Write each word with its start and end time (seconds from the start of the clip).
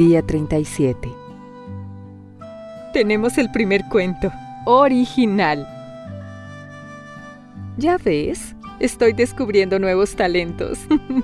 Día 0.00 0.22
37. 0.22 1.12
Tenemos 2.94 3.36
el 3.36 3.50
primer 3.50 3.86
cuento, 3.90 4.32
original. 4.64 5.68
Ya 7.76 7.98
ves, 7.98 8.56
estoy 8.78 9.12
descubriendo 9.12 9.78
nuevos 9.78 10.16
talentos. 10.16 10.78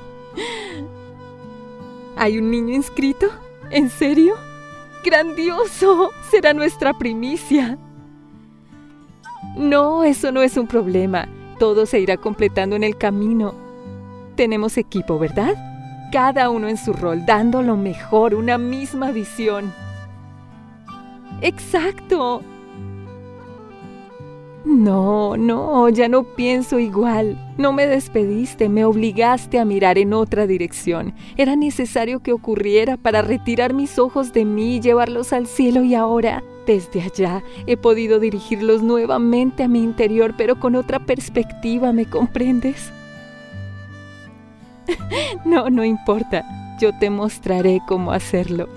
¿Hay 2.18 2.36
un 2.36 2.50
niño 2.50 2.75
inscrito? 2.75 3.29
¿En 3.70 3.89
serio? 3.89 4.34
¡Grandioso! 5.02 6.11
Será 6.30 6.52
nuestra 6.52 6.93
primicia. 6.93 7.79
No, 9.56 10.04
eso 10.04 10.32
no 10.32 10.43
es 10.43 10.58
un 10.58 10.66
problema. 10.66 11.27
Todo 11.58 11.86
se 11.86 11.98
irá 11.98 12.18
completando 12.18 12.77
en 12.77 12.85
el 12.85 12.99
camino. 12.99 13.54
Tenemos 14.36 14.77
equipo, 14.77 15.18
¿verdad? 15.18 15.75
Cada 16.12 16.50
uno 16.50 16.68
en 16.68 16.76
su 16.76 16.92
rol, 16.92 17.26
dando 17.26 17.62
lo 17.62 17.76
mejor, 17.76 18.34
una 18.34 18.58
misma 18.58 19.10
visión. 19.10 19.72
Exacto. 21.40 22.42
No, 24.66 25.36
no, 25.36 25.88
ya 25.90 26.08
no 26.08 26.24
pienso 26.24 26.80
igual. 26.80 27.38
No 27.56 27.72
me 27.72 27.86
despediste, 27.86 28.68
me 28.68 28.84
obligaste 28.84 29.60
a 29.60 29.64
mirar 29.64 29.96
en 29.96 30.12
otra 30.12 30.48
dirección. 30.48 31.14
Era 31.36 31.54
necesario 31.54 32.20
que 32.20 32.32
ocurriera 32.32 32.96
para 32.96 33.22
retirar 33.22 33.74
mis 33.74 33.96
ojos 33.98 34.32
de 34.32 34.44
mí 34.44 34.77
y 34.77 34.80
llevarlos 34.80 35.32
al 35.32 35.46
cielo 35.46 35.84
y 35.84 35.94
ahora, 35.94 36.42
desde 36.66 37.00
allá, 37.00 37.44
he 37.68 37.77
podido 37.77 38.18
dirigirlos 38.18 38.82
nuevamente 38.82 39.62
a 39.62 39.68
mi 39.68 39.84
interior, 39.84 40.34
pero 40.36 40.58
con 40.58 40.74
otra 40.74 40.98
perspectiva, 40.98 41.92
¿me 41.92 42.06
comprendes? 42.06 42.92
no, 45.44 45.70
no 45.70 45.84
importa, 45.84 46.44
yo 46.78 46.92
te 46.98 47.10
mostraré 47.10 47.80
cómo 47.86 48.12
hacerlo. 48.12 48.68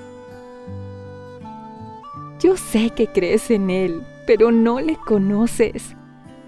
Yo 2.40 2.56
sé 2.56 2.92
que 2.92 3.08
crees 3.08 3.52
en 3.52 3.70
Él, 3.70 4.02
pero 4.26 4.52
no 4.52 4.80
le 4.80 4.96
conoces. 4.96 5.96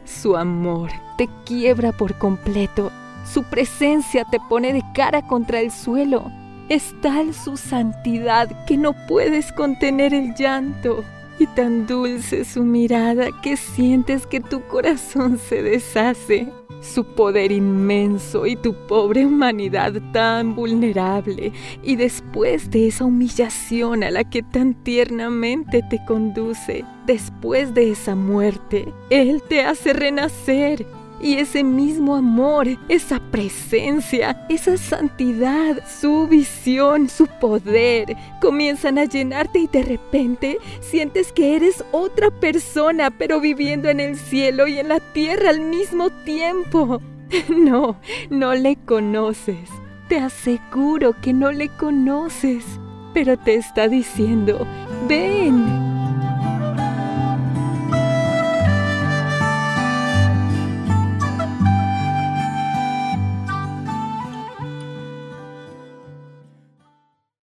Su 0.05 0.37
amor 0.37 0.89
te 1.17 1.27
quiebra 1.45 1.91
por 1.91 2.17
completo. 2.17 2.91
Su 3.25 3.43
presencia 3.43 4.25
te 4.25 4.39
pone 4.39 4.71
de 4.73 4.83
cara 4.93 5.21
contra 5.27 5.59
el 5.59 5.71
suelo. 5.71 6.31
Es 6.69 6.95
tal 7.01 7.33
su 7.33 7.57
santidad 7.57 8.65
que 8.65 8.77
no 8.77 8.93
puedes 9.07 9.51
contener 9.51 10.13
el 10.13 10.33
llanto. 10.33 11.03
Y 11.41 11.47
tan 11.47 11.87
dulce 11.87 12.45
su 12.45 12.63
mirada 12.63 13.29
que 13.41 13.57
sientes 13.57 14.27
que 14.27 14.41
tu 14.41 14.61
corazón 14.67 15.39
se 15.39 15.63
deshace. 15.63 16.47
Su 16.81 17.03
poder 17.03 17.51
inmenso 17.51 18.45
y 18.45 18.55
tu 18.55 18.75
pobre 18.85 19.25
humanidad 19.25 19.93
tan 20.13 20.53
vulnerable, 20.53 21.51
y 21.81 21.95
después 21.95 22.69
de 22.69 22.89
esa 22.89 23.05
humillación 23.05 24.03
a 24.03 24.11
la 24.11 24.23
que 24.23 24.43
tan 24.43 24.75
tiernamente 24.83 25.81
te 25.89 25.99
conduce, 26.05 26.85
después 27.07 27.73
de 27.73 27.89
esa 27.89 28.13
muerte, 28.13 28.93
Él 29.09 29.41
te 29.41 29.61
hace 29.63 29.93
renacer 29.93 30.85
y 31.21 31.35
ese 31.35 31.63
mismo 31.63 32.15
amor, 32.15 32.67
esa 32.89 33.19
presencia, 33.31 34.45
esa 34.49 34.77
santidad, 34.77 35.83
su 35.87 36.27
visión, 36.27 37.09
su 37.09 37.27
poder, 37.27 38.15
comienzan 38.41 38.97
a 38.97 39.05
llenarte 39.05 39.59
y 39.59 39.67
de 39.67 39.83
repente 39.83 40.57
sientes 40.79 41.31
que 41.31 41.55
eres 41.55 41.83
otra 41.91 42.31
persona, 42.31 43.11
pero 43.11 43.39
viviendo 43.39 43.89
en 43.89 43.99
el 43.99 44.17
cielo 44.17 44.67
y 44.67 44.79
en 44.79 44.89
la 44.89 44.99
tierra 44.99 45.49
al 45.49 45.61
mismo 45.61 46.09
tiempo. 46.09 47.01
No, 47.49 47.95
no 48.29 48.53
le 48.53 48.75
conoces. 48.75 49.69
Te 50.09 50.17
aseguro 50.17 51.15
que 51.21 51.31
no 51.31 51.51
le 51.53 51.69
conoces. 51.69 52.65
Pero 53.13 53.37
te 53.37 53.55
está 53.55 53.87
diciendo, 53.87 54.67
ven, 55.07 55.90